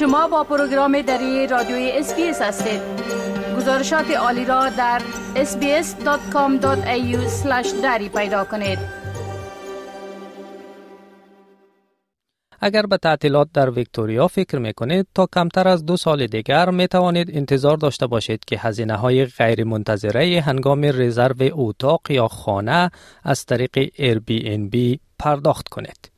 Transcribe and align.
شما 0.00 0.28
با 0.28 0.44
پروگرام 0.44 1.02
دری 1.02 1.46
رادیوی 1.46 1.90
SBS 1.94 2.42
هستید 2.42 2.80
گزارشات 3.56 4.10
عالی 4.10 4.44
را 4.44 4.68
در 4.68 5.02
sbs.com.au 5.34 6.66
دری 7.82 8.08
پیدا 8.08 8.44
کنید 8.44 8.78
اگر 12.60 12.86
به 12.86 12.96
تعطیلات 12.96 13.48
در 13.54 13.70
ویکتوریا 13.70 14.28
فکر 14.28 14.58
می 14.58 14.72
کنید 14.72 15.06
تا 15.14 15.28
کمتر 15.34 15.68
از 15.68 15.86
دو 15.86 15.96
سال 15.96 16.26
دیگر 16.26 16.70
می 16.70 16.88
توانید 16.88 17.36
انتظار 17.36 17.76
داشته 17.76 18.06
باشید 18.06 18.44
که 18.44 18.58
هزینه 18.58 18.96
های 18.96 19.24
غیر 19.24 19.64
منتظره 19.64 20.40
هنگام 20.40 20.84
رزرو 20.84 21.50
اتاق 21.52 22.10
یا 22.10 22.28
خانه 22.28 22.90
از 23.24 23.44
طریق 23.44 23.88
Airbnb 23.88 24.98
پرداخت 25.18 25.68
کنید. 25.68 26.09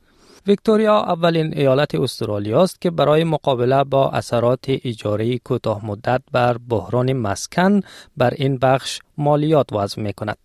ویکتوریا 0.47 0.99
اولین 0.99 1.57
ایالت 1.57 1.95
استرالیا 1.95 2.63
است 2.63 2.81
که 2.81 2.91
برای 2.91 3.23
مقابله 3.23 3.83
با 3.83 4.09
اثرات 4.09 4.65
اجاره 4.67 5.37
کوتاه 5.37 5.85
مدت 5.85 6.21
بر 6.31 6.57
بحران 6.69 7.13
مسکن 7.13 7.81
بر 8.17 8.33
این 8.37 8.57
بخش 8.57 8.99
مالیات 9.17 9.73
وضع 9.73 10.01
می 10.01 10.13
کند. 10.13 10.37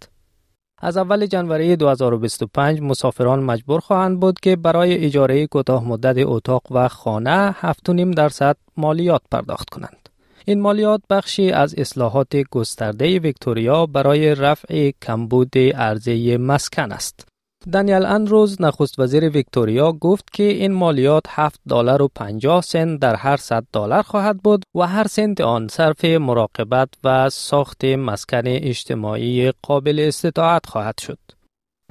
از 0.80 0.97
اول 0.97 1.27
جنوری 1.27 1.77
2025 1.77 2.80
مسافران 2.80 3.41
مجبور 3.41 3.80
خواهند 3.80 4.21
بود 4.21 4.41
که 4.41 4.57
برای 4.57 5.05
اجاره 5.05 5.47
کوتاه 5.47 5.84
مدت 5.84 6.16
اتاق 6.19 6.62
و 6.71 6.88
خانه 6.88 7.52
7.5 7.52 8.15
درصد 8.16 8.57
مالیات 8.77 9.23
پرداخت 9.30 9.71
کنند. 9.71 10.09
این 10.45 10.60
مالیات 10.60 11.01
بخشی 11.10 11.51
از 11.51 11.74
اصلاحات 11.79 12.37
گسترده 12.37 13.19
ویکتوریا 13.19 13.87
برای 13.87 14.35
رفع 14.35 14.91
کمبود 15.02 15.59
عرضه 15.59 16.37
مسکن 16.37 16.93
است. 16.93 17.29
دانیل 17.72 18.06
اندروز 18.06 18.62
نخست 18.62 18.98
وزیر 18.98 19.28
ویکتوریا 19.28 19.92
گفت 19.92 20.32
که 20.32 20.42
این 20.42 20.72
مالیات 20.72 21.24
7 21.28 21.60
دلار 21.68 22.02
و 22.02 22.09
50 22.15 22.62
سنت 22.62 23.00
در 23.00 23.15
هر 23.15 23.37
100 23.37 23.65
دلار 23.73 24.02
خواهد 24.02 24.38
بود 24.38 24.65
و 24.74 24.87
هر 24.87 25.06
سنت 25.06 25.40
آن 25.40 25.68
صرف 25.68 26.04
مراقبت 26.04 26.88
و 27.04 27.30
ساخت 27.30 27.84
مسکن 27.84 28.42
اجتماعی 28.46 29.52
قابل 29.62 30.04
استطاعت 30.09 30.66
خواهد 30.66 30.98
شد. 30.98 31.18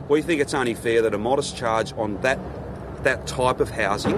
We 0.10 0.22
think 0.22 0.42
it's 0.42 0.54
only 0.54 0.76
fair 0.86 1.02
that 1.02 1.14
a 1.14 1.18
modest 1.18 1.58
charge 1.58 1.90
on 2.04 2.10
that 2.22 2.40
that 3.04 3.20
type 3.40 3.60
of 3.66 3.70
housing 3.84 4.18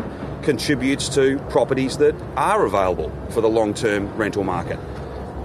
contributes 0.50 1.06
to 1.18 1.24
properties 1.56 1.98
that 2.04 2.16
are 2.52 2.62
available 2.72 3.10
for 3.34 3.42
the 3.42 3.52
long-term 3.60 4.02
rental 4.24 4.44
market. 4.44 4.80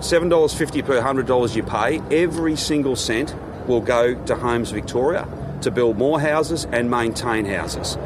$7.50 0.00 0.84
per 0.88 0.98
$100 1.00 1.56
you 1.56 1.62
pay, 1.62 1.90
every 2.24 2.56
single 2.56 2.96
cent 3.08 3.28
will 3.68 3.84
go 3.96 4.02
to 4.28 4.34
Homes 4.46 4.70
Victoria. 4.80 5.24
To 5.64 5.70
build 5.70 5.94
more 6.04 6.18
houses 6.30 6.60
and 6.76 6.84
maintain 6.98 7.44
houses. 7.56 7.98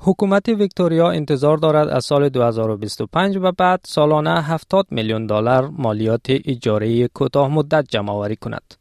حکومت 0.00 0.48
ویکتوریا 0.48 1.10
انتظار 1.10 1.56
دارد 1.56 1.88
از 1.88 2.04
سال 2.04 2.28
2025 2.28 3.36
و 3.36 3.52
بعد 3.52 3.80
سالانه 3.84 4.42
70 4.42 4.86
میلیون 4.90 5.26
دلار 5.26 5.68
مالیات 5.68 6.26
اجاره 6.28 7.08
کوتاه 7.08 7.48
مدت 7.48 7.84
جمع 7.88 8.10
آوری 8.12 8.36
کند. 8.36 8.74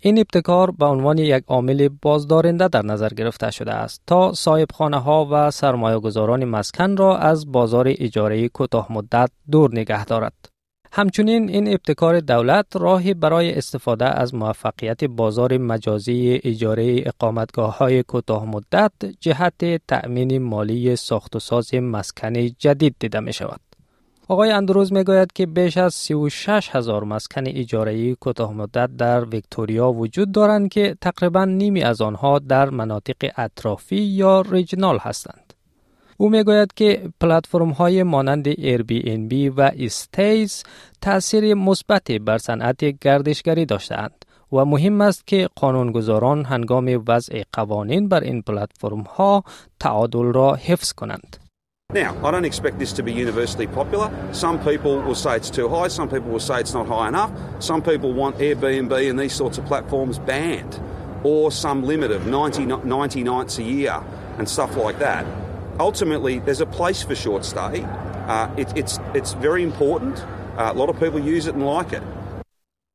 این 0.00 0.18
ابتکار 0.18 0.70
به 0.70 0.86
عنوان 0.86 1.18
یک 1.18 1.44
عامل 1.46 1.88
بازدارنده 2.02 2.68
در 2.68 2.82
نظر 2.82 3.08
گرفته 3.08 3.50
شده 3.50 3.74
است 3.74 4.02
تا 4.06 4.32
صاحب 4.32 4.68
خانه 4.74 4.98
ها 4.98 5.28
و 5.30 5.50
سرمایه 5.50 5.98
گذاران 5.98 6.44
مسکن 6.44 6.96
را 6.96 7.18
از 7.18 7.52
بازار 7.52 7.86
اجاره 7.88 8.48
کوتاه 8.48 8.92
مدت 8.92 9.30
دور 9.50 9.70
نگه 9.72 10.04
دارد. 10.04 10.55
همچنین 10.96 11.48
این 11.48 11.68
ابتکار 11.68 12.20
دولت 12.20 12.66
راهی 12.74 13.14
برای 13.14 13.54
استفاده 13.54 14.04
از 14.04 14.34
موفقیت 14.34 15.04
بازار 15.04 15.58
مجازی 15.58 16.40
اجاره 16.44 17.02
اقامتگاه 17.06 17.78
های 17.78 18.02
کوتاه 18.02 18.44
مدت 18.44 18.92
جهت 19.20 19.86
تأمین 19.88 20.38
مالی 20.38 20.96
ساخت 20.96 21.36
و 21.36 21.38
ساز 21.38 21.74
مسکن 21.74 22.32
جدید 22.58 22.96
دیده 22.98 23.20
می 23.20 23.32
شود. 23.32 23.60
آقای 24.28 24.50
اندروز 24.50 24.92
می 24.92 25.04
گوید 25.04 25.32
که 25.32 25.46
بیش 25.46 25.76
از 25.76 25.94
36 25.94 26.68
هزار 26.72 27.04
مسکن 27.04 27.46
اجاره 27.46 28.14
کوتاه 28.14 28.52
مدت 28.52 28.96
در 28.96 29.24
ویکتوریا 29.24 29.92
وجود 29.92 30.32
دارند 30.32 30.68
که 30.68 30.96
تقریبا 31.00 31.44
نیمی 31.44 31.82
از 31.82 32.00
آنها 32.00 32.38
در 32.38 32.70
مناطق 32.70 33.30
اطرافی 33.36 33.96
یا 33.96 34.40
ریجنال 34.40 34.98
هستند. 34.98 35.45
او 36.18 36.30
می‌گوید 36.30 36.74
که 36.74 37.08
پلتفرم 37.20 37.70
های 37.70 38.02
مانند 38.02 38.48
بی 39.28 39.48
و 39.48 39.70
استیز 39.78 40.62
تاثیر 41.00 41.54
مثبت 41.54 42.12
بر 42.12 42.38
صنعت 42.38 42.84
گردشگری 42.84 43.66
داشتهاند 43.66 44.24
و 44.52 44.64
مهم 44.64 45.00
است 45.00 45.26
که 45.26 45.48
قانونگذاران 45.56 46.44
هنگام 46.44 47.02
وضع 47.08 47.42
قوانین 47.52 48.08
بر 48.08 48.20
این 48.20 48.42
پلتفرم 48.42 49.00
ها 49.00 49.44
تعادل 49.80 50.32
را 50.32 50.54
حفظ 50.54 50.92
کنند. 50.92 51.36
Now, 51.94 52.12
I 52.24 52.32
don't 52.32 52.44
expect 52.44 52.80
this 52.80 52.92
to 52.94 53.02
be 53.04 53.12
universally 53.12 53.68
popular. 53.68 54.10
Some 54.32 54.58
people 54.58 54.94
will 55.06 55.14
say 55.14 55.36
it's 55.36 55.50
too 55.58 55.68
high, 55.68 55.86
some 55.86 56.08
people 56.08 56.30
will 56.34 56.46
say 56.50 56.56
it's 56.60 56.74
not 56.74 56.86
high 56.88 57.08
enough. 57.12 57.30
Some 57.60 57.80
people 57.80 58.10
want 58.12 58.34
Airbnb 58.38 58.92
and 59.10 59.18
these 59.20 59.36
sorts 59.42 59.56
of 59.58 59.64
platforms 59.66 60.18
banned 60.18 60.74
or 61.22 61.52
some 61.52 61.78
limit 61.84 62.10
of 62.10 62.26
90, 62.26 62.66
90 62.66 63.22
nights 63.22 63.58
a 63.58 63.62
year 63.62 63.96
and 64.38 64.48
stuff 64.48 64.76
like 64.76 64.98
that. 64.98 65.24
Ultimately, 65.80 66.38
there's 66.38 66.60
a 66.60 66.66
place 66.66 67.02
for 67.02 67.14
short 67.14 67.44
stay. 67.44 67.84
Uh, 68.28 68.48
it, 68.56 68.68
it's, 68.76 68.98
it's 69.14 69.32
very 69.34 69.62
important. 69.62 70.24
Uh, 70.56 70.72
a 70.74 70.76
lot 70.80 70.88
of 70.88 70.98
people 70.98 71.20
use 71.20 71.46
it 71.46 71.54
and 71.54 71.64
like 71.64 71.92
it. 71.92 72.02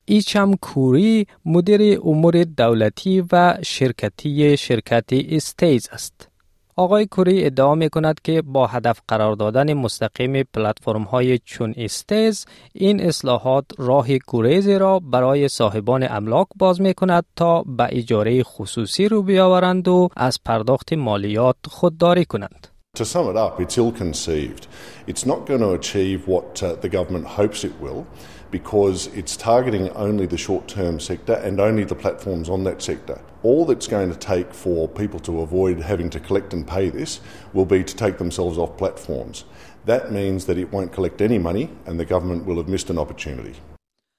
ایچم 0.06 0.56
کوری 0.62 1.28
مدیر 1.46 2.00
امور 2.04 2.44
دولتی 2.44 3.24
و 3.32 3.58
شرکتی 3.64 4.58
شرکت 4.58 5.06
استیز 5.12 5.90
است. 5.92 6.32
آقای 6.76 7.06
کوری 7.06 7.46
ادعا 7.46 7.76
می 7.76 7.90
کند 7.90 8.22
که 8.24 8.42
با 8.42 8.68
هدف 8.68 9.02
قرار 9.08 9.36
دادن 9.36 9.74
مستقیم 9.74 10.44
پلتفرم 10.44 11.04
های 11.04 11.40
چون 11.40 11.74
استیز 11.78 12.46
این 12.74 13.02
اصلاحات 13.02 13.66
راه 13.78 14.08
گریزی 14.28 14.76
را 14.76 15.00
برای 15.00 15.48
صاحبان 15.48 16.08
املاک 16.10 16.48
باز 16.56 16.82
می 16.82 16.94
کند 16.94 17.26
تا 17.36 17.64
به 17.64 17.88
اجاره 17.90 18.44
خصوصی 18.44 19.08
رو 19.08 19.22
بیاورند 19.22 19.88
و 19.88 20.10
از 20.16 20.40
پرداخت 20.46 20.94
مالیات 20.94 21.56
خودداری 21.68 22.26
کنند. 22.26 22.71
To 22.96 23.06
sum 23.06 23.30
it 23.30 23.38
up, 23.38 23.62
it's 23.62 23.78
ill 23.78 23.94
conceived. 23.94 24.68
It's 25.08 25.26
not 25.26 25.46
going 25.46 25.62
to 25.62 25.72
achieve 25.72 26.28
what 26.28 26.62
uh, 26.62 26.76
the 26.76 26.90
government 26.90 27.26
hopes 27.26 27.64
it 27.64 27.80
will 27.80 28.06
because 28.52 29.08
it's 29.08 29.38
targeting 29.38 29.90
only 29.92 30.26
the 30.26 30.38
short 30.38 30.68
term 30.68 31.00
sector 31.00 31.36
and 31.36 31.62
only 31.62 31.86
the 31.86 31.96
platforms 31.96 32.50
on 32.50 32.66
that 32.66 32.82
sector. 32.82 33.22
All 33.44 33.66
that's 33.66 33.88
going 33.88 34.12
to 34.12 34.20
take 34.20 34.54
for 34.54 34.90
people 34.90 35.22
to 35.22 35.40
avoid 35.40 35.80
having 35.80 36.10
to 36.10 36.20
collect 36.20 36.52
and 36.54 36.68
pay 36.68 36.90
this 36.90 37.22
will 37.54 37.66
be 37.66 37.82
to 37.82 37.96
take 37.96 38.18
themselves 38.18 38.58
off 38.58 38.78
platforms. 38.78 39.46
That 39.86 40.12
means 40.12 40.46
that 40.48 40.58
it 40.58 40.70
won't 40.70 40.92
collect 40.92 41.22
any 41.22 41.38
money 41.38 41.70
and 41.86 41.98
the 41.98 42.04
government 42.04 42.46
will 42.46 42.58
have 42.58 42.68
missed 42.68 42.90
an 42.90 43.00
opportunity. 43.00 43.56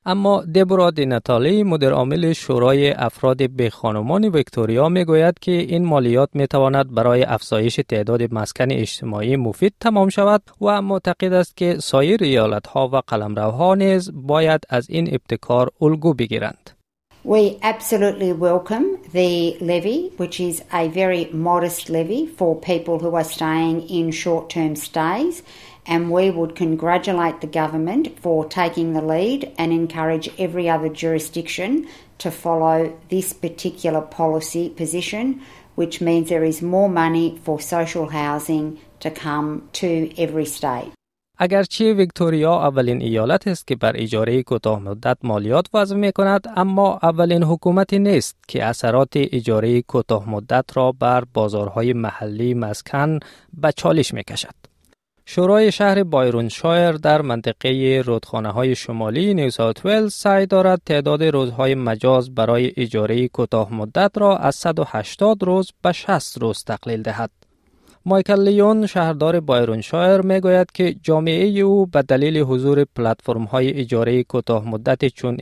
اما 0.06 0.44
دبرا 0.54 0.92
نتالی 0.98 1.62
مدیر 1.62 1.90
عامل 1.90 2.32
شورای 2.32 2.90
افراد 2.90 3.50
به 3.50 3.70
خانمان 3.70 4.24
ویکتوریا 4.24 4.88
می 4.88 5.04
گوید 5.04 5.38
که 5.38 5.52
این 5.52 5.84
مالیات 5.84 6.28
می 6.34 6.46
تواند 6.46 6.94
برای 6.94 7.22
افزایش 7.22 7.80
تعداد 7.88 8.34
مسکن 8.34 8.70
اجتماعی 8.70 9.36
مفید 9.36 9.74
تمام 9.80 10.08
شود 10.08 10.42
و 10.60 10.82
معتقد 10.82 11.32
است 11.32 11.56
که 11.56 11.76
سایر 11.78 12.22
ایالت 12.22 12.66
ها 12.66 12.88
و 12.88 12.96
قلمروها 12.96 13.74
نیز 13.74 14.10
باید 14.14 14.60
از 14.68 14.90
این 14.90 15.08
ابتکار 15.14 15.70
الگو 15.80 16.14
بگیرند. 16.14 16.81
We 17.24 17.60
absolutely 17.62 18.32
welcome 18.32 18.98
the 19.12 19.56
levy, 19.60 20.12
which 20.16 20.40
is 20.40 20.60
a 20.72 20.88
very 20.88 21.26
modest 21.26 21.88
levy 21.88 22.26
for 22.26 22.60
people 22.60 22.98
who 22.98 23.14
are 23.14 23.22
staying 23.22 23.88
in 23.88 24.10
short 24.10 24.50
term 24.50 24.74
stays. 24.74 25.42
and 25.84 26.10
we 26.12 26.30
would 26.30 26.54
congratulate 26.54 27.40
the 27.40 27.46
government 27.46 28.18
for 28.20 28.44
taking 28.44 28.92
the 28.92 29.02
lead 29.02 29.52
and 29.58 29.72
encourage 29.72 30.28
every 30.38 30.68
other 30.70 30.88
jurisdiction 30.88 31.88
to 32.18 32.30
follow 32.30 32.96
this 33.08 33.32
particular 33.32 34.00
policy 34.00 34.68
position, 34.68 35.40
which 35.74 36.00
means 36.00 36.28
there 36.28 36.44
is 36.44 36.62
more 36.62 36.88
money 36.88 37.40
for 37.42 37.60
social 37.60 38.08
housing 38.10 38.78
to 39.00 39.10
come 39.10 39.68
to 39.72 40.12
every 40.16 40.44
state. 40.44 40.92
اگرچه 41.38 41.92
ویکتوریا 41.92 42.54
اولین 42.54 43.02
ایالت 43.02 43.48
است 43.48 43.66
که 43.66 43.76
بر 43.76 43.92
اجاره 43.94 44.42
کوتاه 44.42 44.78
مدت 44.78 45.18
مالیات 45.22 45.66
وضع 45.74 45.96
می 45.96 46.12
کند 46.12 46.52
اما 46.56 46.98
اولین 47.02 47.42
حکومتی 47.42 47.98
نیست 47.98 48.36
که 48.48 48.64
اثرات 48.64 49.12
اجاره 49.14 49.82
کوتاه 49.82 50.30
مدت 50.30 50.64
را 50.74 50.92
بر 50.92 51.24
بازارهای 51.34 51.92
محلی 51.92 52.54
مسکن 52.54 53.18
به 53.52 53.72
چالش 53.72 54.14
می 54.14 54.24
کشد. 54.24 54.54
شورای 55.26 55.72
شهر 55.72 56.02
بایرون 56.02 56.48
شایر 56.48 56.92
در 56.92 57.22
منطقه 57.22 58.02
رودخانه 58.06 58.50
های 58.50 58.74
شمالی 58.74 59.34
نیو 59.34 59.50
ساوت 59.50 60.08
سعی 60.08 60.46
دارد 60.46 60.80
تعداد 60.86 61.22
روزهای 61.24 61.74
مجاز 61.74 62.34
برای 62.34 62.72
اجاره 62.76 63.28
کوتاه 63.28 63.74
مدت 63.74 64.18
را 64.18 64.36
از 64.36 64.54
180 64.54 65.42
روز 65.42 65.70
به 65.82 65.92
60 65.92 66.38
روز 66.38 66.64
تقلیل 66.64 67.02
دهد. 67.02 67.30
مایکل 68.06 68.44
لیون 68.44 68.86
شهردار 68.86 69.40
بایرون 69.40 69.80
شایر 69.80 70.20
می 70.20 70.40
گوید 70.40 70.72
که 70.72 70.94
جامعه 71.02 71.60
او 71.60 71.86
به 71.86 72.02
دلیل 72.02 72.38
حضور 72.38 72.84
پلتفرم 72.96 73.44
های 73.44 73.80
اجاره 73.80 74.22
کوتاه 74.22 74.68
مدت 74.68 75.04
چون 75.04 75.36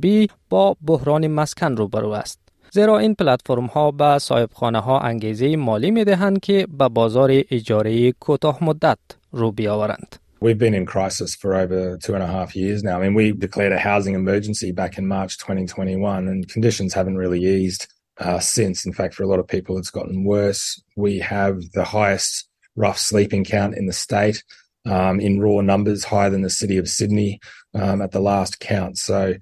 بی 0.00 0.28
با 0.50 0.76
بحران 0.86 1.26
مسکن 1.26 1.76
روبرو 1.76 2.10
است. 2.10 2.40
زیرا 2.72 2.98
این 2.98 3.14
پلتفرم 3.14 3.66
ها 3.66 3.90
به 3.90 4.18
صاحبخانه 4.18 4.80
ها 4.80 5.00
انگیزه 5.00 5.56
مالی 5.56 5.90
می 5.90 6.04
دهند 6.04 6.40
که 6.40 6.66
به 6.78 6.88
بازار 6.88 7.30
اجاره 7.50 8.12
کوتاه 8.12 8.64
مدت 8.64 8.98
رو 9.32 9.52
بیاورند. 9.52 10.16
We've 10.42 10.58
been 10.58 10.74
in 10.74 10.86
crisis 10.86 11.34
for 11.34 11.50
over 11.54 11.98
two 11.98 12.14
and 12.14 12.22
a 12.22 12.32
half 12.36 12.56
years 12.56 12.82
now. 12.82 12.96
I 12.98 13.00
mean, 13.02 13.14
we 13.14 13.32
declared 13.46 13.72
a 13.72 13.78
housing 13.90 14.14
emergency 14.14 14.72
back 14.72 14.96
in 14.96 15.06
March 15.06 15.36
2021, 15.36 16.28
and 16.28 16.48
conditions 16.48 16.94
haven't 16.94 17.18
really 17.18 17.42
eased 17.44 17.82
uh, 18.20 18.38
since. 18.38 18.86
In 18.86 18.92
fact, 18.92 19.14
for 19.14 19.22
a 19.22 19.26
lot 19.26 19.40
of 19.40 19.48
people, 19.48 19.78
it's 19.78 19.90
gotten 19.90 20.24
worse. 20.24 20.80
We 20.96 21.18
have 21.18 21.60
the 21.72 21.84
highest 21.84 22.48
rough 22.76 22.98
sleeping 22.98 23.44
count 23.44 23.74
in 23.74 23.86
the 23.86 23.92
state 23.92 24.42
um, 24.86 25.20
in 25.20 25.40
raw 25.40 25.60
numbers, 25.60 26.04
higher 26.04 26.30
than 26.30 26.42
the 26.42 26.50
city 26.50 26.76
of 26.76 26.88
Sydney 26.88 27.40
um, 27.74 28.00
at 28.00 28.12
the 28.12 28.20
last 28.20 28.60
count. 28.60 28.98
So 28.98 29.34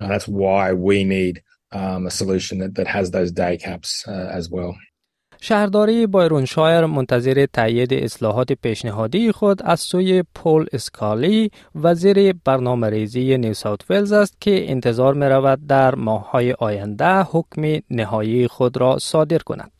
uh, 0.00 0.08
that's 0.08 0.28
why 0.28 0.72
we 0.72 1.04
need 1.04 1.42
um, 1.72 2.06
a 2.06 2.10
solution 2.10 2.58
that, 2.58 2.74
that 2.76 2.86
has 2.86 3.10
those 3.10 3.32
day 3.32 3.56
caps 3.56 4.04
uh, 4.06 4.30
as 4.32 4.50
well. 4.50 4.76
شهرداری 5.46 6.06
بایرونشایر 6.06 6.86
منتظر 6.86 7.46
تایید 7.52 7.94
اصلاحات 7.94 8.52
پیشنهادی 8.52 9.32
خود 9.32 9.62
از 9.62 9.80
سوی 9.80 10.22
پول 10.34 10.66
اسکالی 10.72 11.50
وزیر 11.74 12.32
برنامه 12.44 12.90
ریزی 12.90 13.38
نیو 13.38 13.54
ساوت 13.54 13.90
ولز 13.90 14.12
است 14.12 14.40
که 14.40 14.70
انتظار 14.70 15.14
می 15.14 15.26
رود 15.26 15.66
در 15.66 15.94
ماههای 15.94 16.52
آینده 16.52 17.20
حکم 17.20 17.62
نهایی 17.90 18.48
خود 18.48 18.76
را 18.76 18.98
صادر 18.98 19.38
کند. 19.38 19.70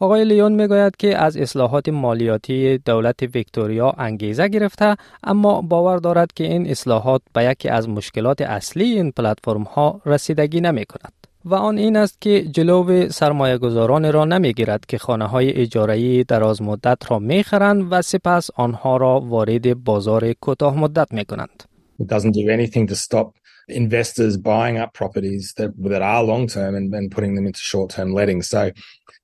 آقای 0.00 0.24
لیون 0.24 0.52
می 0.52 0.66
گوید 0.66 0.96
که 0.96 1.18
از 1.18 1.36
اصلاحات 1.36 1.88
مالیاتی 1.88 2.78
دولت 2.78 3.22
ویکتوریا 3.22 3.94
انگیزه 3.98 4.48
گرفته 4.48 4.96
اما 5.24 5.62
باور 5.62 5.96
دارد 5.96 6.32
که 6.32 6.44
این 6.44 6.70
اصلاحات 6.70 7.22
به 7.32 7.44
یکی 7.44 7.68
از 7.68 7.88
مشکلات 7.88 8.40
اصلی 8.40 8.84
این 8.84 9.12
پلتفرم 9.12 9.62
ها 9.62 10.00
رسیدگی 10.06 10.60
نمی 10.60 10.84
کند. 10.84 11.19
و 11.45 11.55
آن 11.55 11.77
این 11.77 11.95
است 11.95 12.21
که 12.21 12.41
جلو 12.41 13.09
سرمایه 13.09 13.57
گذاران 13.57 14.13
را 14.13 14.25
نمی 14.25 14.53
گیرد 14.53 14.85
که 14.85 14.97
خانه 14.97 15.25
های 15.25 15.53
اجاره 15.53 16.23
دراز 16.23 16.61
مدت 16.61 17.11
را 17.11 17.19
می 17.19 17.43
خرند 17.43 17.87
و 17.91 18.01
سپس 18.01 18.49
آنها 18.55 18.97
را 18.97 19.19
وارد 19.19 19.83
بازار 19.83 20.33
کوتاه 20.33 20.79
مدت 20.79 21.13
می 21.13 21.25
کنند. 21.25 21.63
It 21.99 22.07
doesn't 22.07 22.31
do 22.31 22.49
anything 22.49 22.87
to 22.87 22.95
stop 22.95 23.27
investors 23.67 24.37
buying 24.37 24.77
up 24.77 24.93
properties 24.93 25.53
that, 25.57 25.71
that 25.91 26.01
are 26.01 26.23
long 26.23 26.47
term 26.47 26.75
and, 26.75 26.93
and 26.93 27.11
putting 27.11 27.35
them 27.35 27.45
into 27.45 27.59
short 27.59 27.89
term 27.89 28.13
letting. 28.13 28.41
So, 28.41 28.71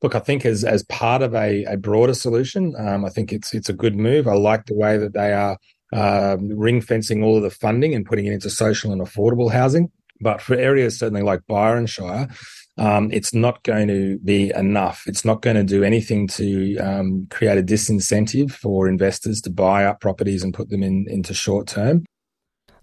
look, 0.01 0.15
I 0.15 0.19
think 0.19 0.45
as, 0.45 0.63
as 0.63 0.83
part 0.83 1.21
of 1.21 1.35
a, 1.35 1.63
a 1.65 1.77
broader 1.77 2.13
solution, 2.13 2.73
um, 2.77 3.03
I 3.05 3.09
think 3.09 3.31
it's, 3.33 3.53
it's 3.53 3.69
a 3.69 3.73
good 3.73 3.95
move. 3.95 4.27
I 4.27 4.33
like 4.33 4.65
the 4.65 4.75
way 4.75 4.97
that 4.97 5.13
they 5.13 5.33
are 5.33 5.57
uh, 5.93 6.37
ring 6.39 6.81
fencing 6.81 7.23
all 7.23 7.37
of 7.37 7.43
the 7.43 7.49
funding 7.49 7.93
and 7.93 8.05
putting 8.05 8.25
it 8.27 8.33
into 8.33 8.49
social 8.49 8.91
and 8.91 9.01
affordable 9.01 9.51
housing. 9.51 9.91
But 10.20 10.40
for 10.40 10.54
areas 10.54 10.98
certainly 10.98 11.22
like 11.22 11.46
Byron 11.46 11.86
Shire, 11.86 12.28
um, 12.78 13.10
it's 13.10 13.32
not 13.32 13.62
going 13.62 13.88
to 13.88 14.18
be 14.24 14.52
enough. 14.54 15.04
It's 15.06 15.24
not 15.24 15.42
going 15.42 15.56
to 15.56 15.64
do 15.64 15.82
anything 15.82 16.28
to 16.28 16.76
um, 16.78 17.26
create 17.30 17.58
a 17.58 17.62
disincentive 17.62 18.50
for 18.52 18.88
investors 18.88 19.40
to 19.42 19.50
buy 19.50 19.84
up 19.84 20.00
properties 20.00 20.42
and 20.42 20.52
put 20.52 20.68
them 20.68 20.82
in, 20.82 21.06
into 21.08 21.34
short 21.34 21.66
term. 21.68 22.04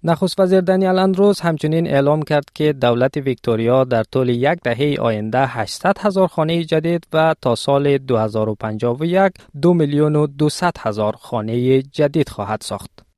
نخست 0.05 0.39
وزیر 0.39 0.61
دانیال 0.61 0.99
اندروز 0.99 1.39
همچنین 1.39 1.87
اعلام 1.87 2.21
کرد 2.21 2.43
که 2.53 2.73
دولت 2.73 3.17
ویکتوریا 3.17 3.83
در 3.83 4.03
طول 4.03 4.29
یک 4.29 4.59
دهه 4.63 4.95
آینده 5.01 5.47
800 5.47 5.97
هزار 5.99 6.27
خانه 6.27 6.63
جدید 6.63 7.07
و 7.13 7.35
تا 7.41 7.55
سال 7.55 7.97
2051 7.97 9.31
دو 9.61 9.73
میلیون 9.73 10.15
و 10.15 10.27
200 10.27 10.77
هزار 10.77 11.15
خانه 11.15 11.81
جدید 11.81 12.29
خواهد 12.29 12.61
ساخت. 12.61 13.12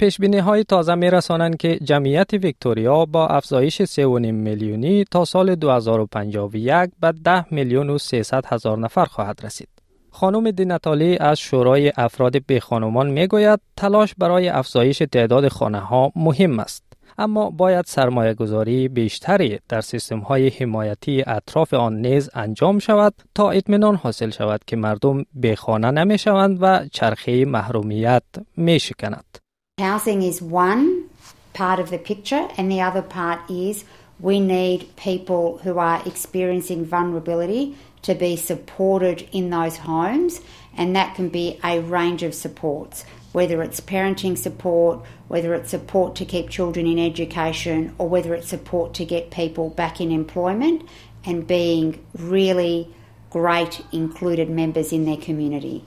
پیشبینی 0.00 0.38
های 0.38 0.64
تازه 0.64 0.94
می 0.94 1.10
رسانند 1.10 1.56
که 1.56 1.78
جمعیت 1.78 2.32
ویکتوریا 2.32 3.04
با 3.04 3.26
افزایش 3.26 3.82
3.5 3.82 4.06
میلیونی 4.06 5.04
تا 5.04 5.24
سال 5.24 5.54
2051 5.54 6.90
به 7.00 7.12
10 7.24 7.54
میلیون 7.54 7.90
و 7.90 7.98
300 7.98 8.46
هزار 8.46 8.78
نفر 8.78 9.04
خواهد 9.04 9.40
رسید. 9.44 9.68
خانم 10.10 10.50
دینتالی 10.50 11.18
از 11.18 11.38
شورای 11.38 11.92
افراد 11.96 12.46
به 12.46 12.60
خانمان 12.60 13.10
می 13.10 13.26
گوید 13.26 13.60
تلاش 13.76 14.14
برای 14.18 14.48
افزایش 14.48 14.98
تعداد 15.12 15.48
خانه 15.48 15.80
ها 15.80 16.12
مهم 16.16 16.60
است. 16.60 16.84
اما 17.18 17.50
باید 17.50 17.84
سرمایه 17.86 18.34
گذاری 18.34 18.88
بیشتری 18.88 19.58
در 19.68 19.80
سیستم 19.80 20.18
های 20.18 20.48
حمایتی 20.48 21.24
اطراف 21.26 21.74
آن 21.74 22.00
نیز 22.00 22.30
انجام 22.34 22.78
شود 22.78 23.14
تا 23.34 23.50
اطمینان 23.50 23.94
حاصل 23.94 24.30
شود 24.30 24.60
که 24.66 24.76
مردم 24.76 25.24
به 25.34 25.56
خانه 25.56 25.90
نمی 25.90 26.18
شوند 26.18 26.58
و 26.60 26.88
چرخه 26.92 27.44
محرومیت 27.44 28.22
می 28.56 28.80
شکند. 28.80 29.49
Housing 29.80 30.20
is 30.20 30.42
one 30.42 31.08
part 31.54 31.80
of 31.80 31.88
the 31.88 31.96
picture, 31.96 32.50
and 32.58 32.70
the 32.70 32.82
other 32.82 33.00
part 33.00 33.50
is 33.50 33.86
we 34.18 34.38
need 34.38 34.94
people 34.96 35.56
who 35.62 35.78
are 35.78 36.02
experiencing 36.04 36.84
vulnerability 36.84 37.78
to 38.02 38.14
be 38.14 38.36
supported 38.36 39.26
in 39.32 39.48
those 39.48 39.78
homes, 39.78 40.42
and 40.76 40.94
that 40.94 41.14
can 41.14 41.30
be 41.30 41.58
a 41.64 41.80
range 41.80 42.22
of 42.22 42.34
supports, 42.34 43.06
whether 43.32 43.62
it's 43.62 43.80
parenting 43.80 44.36
support, 44.36 45.00
whether 45.28 45.54
it's 45.54 45.70
support 45.70 46.14
to 46.16 46.26
keep 46.26 46.50
children 46.50 46.86
in 46.86 46.98
education, 46.98 47.94
or 47.96 48.06
whether 48.06 48.34
it's 48.34 48.48
support 48.48 48.92
to 48.92 49.06
get 49.06 49.30
people 49.30 49.70
back 49.70 49.98
in 49.98 50.12
employment 50.12 50.86
and 51.24 51.46
being 51.46 52.04
really 52.18 52.94
great 53.30 53.80
included 53.92 54.50
members 54.50 54.92
in 54.92 55.06
their 55.06 55.16
community. 55.16 55.86